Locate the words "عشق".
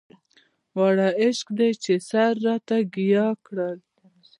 1.23-1.47